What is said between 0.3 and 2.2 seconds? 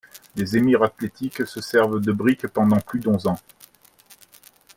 Des émirs athlétiques se servent de